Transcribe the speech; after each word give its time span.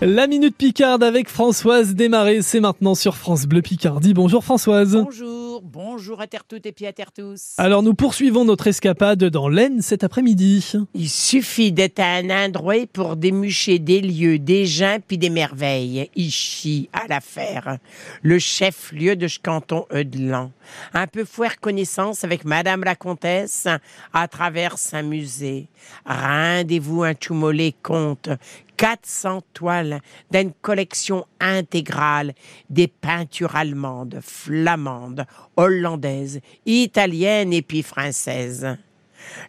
La 0.00 0.26
Minute 0.26 0.56
Picarde 0.56 1.04
avec 1.04 1.28
Françoise 1.28 1.94
Desmarais, 1.94 2.42
c'est 2.42 2.58
maintenant 2.58 2.96
sur 2.96 3.16
France 3.16 3.46
Bleu 3.46 3.62
Picardie. 3.62 4.12
Bonjour 4.12 4.42
Françoise. 4.44 4.92
Bonjour, 4.92 5.62
bonjour 5.62 6.20
à 6.20 6.26
terre 6.26 6.42
toutes 6.44 6.66
et 6.66 6.72
puis 6.72 6.84
à 6.86 6.92
terre 6.92 7.12
tous. 7.12 7.54
Alors 7.58 7.84
nous 7.84 7.94
poursuivons 7.94 8.44
notre 8.44 8.66
escapade 8.66 9.22
dans 9.22 9.48
l'Aisne 9.48 9.82
cet 9.82 10.02
après-midi. 10.02 10.72
Il 10.94 11.08
suffit 11.08 11.70
d'être 11.70 12.00
à 12.00 12.16
un 12.16 12.28
endroit 12.28 12.86
pour 12.92 13.14
démucher 13.14 13.78
des 13.78 14.00
lieux, 14.00 14.40
des 14.40 14.66
gens 14.66 14.98
puis 15.06 15.16
des 15.16 15.30
merveilles. 15.30 16.10
Ici, 16.16 16.90
à 16.92 17.06
l'affaire, 17.06 17.78
le 18.22 18.40
chef-lieu 18.40 19.14
de 19.14 19.28
ce 19.28 19.38
canton 19.38 19.86
Eudelan. 19.92 20.50
Un 20.92 21.06
peu 21.06 21.24
faire 21.24 21.60
connaissance 21.60 22.24
avec 22.24 22.44
Madame 22.44 22.82
la 22.82 22.96
Comtesse 22.96 23.68
à 24.12 24.28
travers 24.28 24.74
un 24.92 25.02
musée. 25.02 25.68
Rendez-vous 26.04 27.04
un 27.04 27.14
chumolé 27.18 27.74
compte 27.82 28.28
400 28.76 29.42
toiles 29.52 30.00
d'une 30.30 30.52
collection 30.52 31.26
intégrale 31.40 32.34
des 32.70 32.88
peintures 32.88 33.56
allemandes, 33.56 34.18
flamandes, 34.22 35.26
hollandaises, 35.56 36.40
italiennes 36.66 37.52
et 37.52 37.62
puis 37.62 37.82
françaises. 37.82 38.76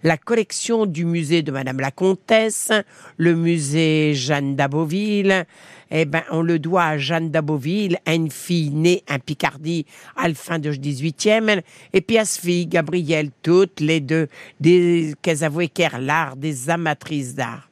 La 0.03 0.17
collection 0.17 0.85
du 0.85 1.05
musée 1.05 1.41
de 1.41 1.51
Madame 1.51 1.79
la 1.79 1.91
Comtesse, 1.91 2.71
le 3.17 3.35
musée 3.35 4.13
Jeanne 4.13 4.55
d'Aboville, 4.55 5.45
eh 5.91 6.05
ben, 6.05 6.23
on 6.31 6.41
le 6.41 6.59
doit 6.59 6.83
à 6.83 6.97
Jeanne 6.97 7.29
d'Aboville, 7.29 7.99
une 8.07 8.31
fille 8.31 8.71
née 8.71 9.03
en 9.09 9.19
Picardie 9.19 9.85
à 10.15 10.27
la 10.27 10.33
fin 10.33 10.59
du 10.59 10.69
18e, 10.69 11.61
et 11.93 12.01
puis 12.01 12.17
à 12.17 12.25
sa 12.25 12.41
fille, 12.41 12.67
Gabrielle, 12.67 13.31
toutes 13.43 13.79
les 13.79 13.99
deux, 13.99 14.27
des, 14.59 15.13
qu'elles 15.21 15.43
avouaient 15.43 15.67
qu'elles 15.67 16.05
l'art, 16.05 16.35
des 16.35 16.69
amatrices 16.69 17.35
d'art. 17.35 17.69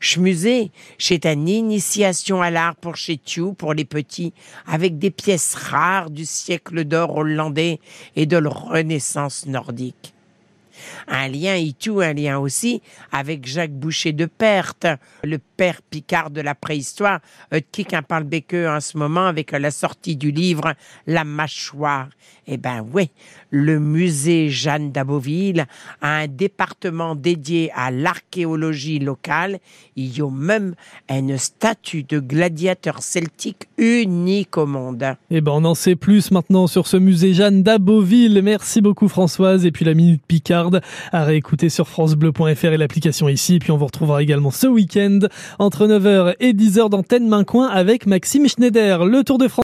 Schmusé, 0.00 0.70
c'est 0.98 1.26
une 1.26 1.48
initiation 1.48 2.42
à 2.42 2.50
l'art 2.50 2.76
pour 2.76 2.96
chez 2.96 3.18
Thieu, 3.18 3.52
pour 3.52 3.74
les 3.74 3.84
petits, 3.84 4.32
avec 4.66 4.98
des 4.98 5.10
pièces 5.10 5.54
rares 5.54 6.10
du 6.10 6.24
siècle 6.24 6.84
d'or 6.84 7.16
hollandais 7.16 7.80
et 8.14 8.26
de 8.26 8.36
la 8.36 8.50
Renaissance 8.50 9.46
nordique. 9.46 10.15
Un 11.08 11.28
lien 11.28 11.54
et 11.54 11.72
tout, 11.72 12.00
un 12.00 12.12
lien 12.12 12.38
aussi 12.38 12.82
avec 13.12 13.46
Jacques 13.46 13.72
Boucher 13.72 14.12
de 14.12 14.26
Perthes, 14.26 14.86
le 15.24 15.38
père 15.38 15.82
Picard 15.82 16.30
de 16.30 16.40
la 16.40 16.54
préhistoire, 16.54 17.20
euh, 17.52 17.60
qui 17.72 17.86
en 17.96 18.02
parle 18.02 18.24
béqueux 18.24 18.68
en 18.68 18.80
ce 18.80 18.96
moment 18.98 19.26
avec 19.26 19.52
la 19.52 19.70
sortie 19.70 20.16
du 20.16 20.30
livre 20.30 20.74
La 21.06 21.24
mâchoire. 21.24 22.08
Eh 22.48 22.58
ben 22.58 22.86
oui, 22.92 23.10
le 23.50 23.80
musée 23.80 24.50
Jeanne 24.50 24.92
d'Aboville 24.92 25.66
a 26.00 26.18
un 26.18 26.26
département 26.28 27.16
dédié 27.16 27.72
à 27.74 27.90
l'archéologie 27.90 29.00
locale. 29.00 29.58
Il 29.96 30.16
y 30.16 30.22
a 30.22 30.30
même 30.30 30.74
une 31.08 31.38
statue 31.38 32.04
de 32.04 32.20
gladiateur 32.20 33.02
celtique 33.02 33.66
unique 33.78 34.56
au 34.56 34.66
monde. 34.66 35.04
Eh 35.30 35.40
ben 35.40 35.52
on 35.52 35.64
en 35.64 35.74
sait 35.74 35.96
plus 35.96 36.30
maintenant 36.30 36.68
sur 36.68 36.86
ce 36.86 36.96
musée 36.96 37.34
Jeanne 37.34 37.64
d'Aboville. 37.64 38.40
Merci 38.42 38.80
beaucoup 38.80 39.08
Françoise. 39.08 39.66
Et 39.66 39.72
puis 39.72 39.84
la 39.84 39.94
Minute 39.94 40.22
À 41.12 41.24
réécouter 41.24 41.68
sur 41.68 41.88
francebleu.fr 41.88 42.66
et 42.66 42.76
l'application 42.76 43.28
ici. 43.28 43.56
Et 43.56 43.58
puis 43.58 43.70
on 43.72 43.76
vous 43.76 43.86
retrouvera 43.86 44.22
également 44.22 44.50
ce 44.50 44.66
week-end 44.66 45.20
entre 45.58 45.86
9h 45.86 46.34
et 46.40 46.52
10h 46.52 46.90
d'antenne 46.90 47.28
Main 47.28 47.44
Coin 47.44 47.68
avec 47.68 48.06
Maxime 48.06 48.48
Schneider. 48.48 49.04
Le 49.04 49.24
Tour 49.24 49.38
de 49.38 49.48
France. 49.48 49.54